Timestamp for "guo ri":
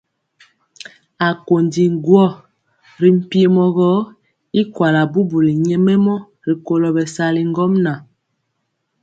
2.05-3.09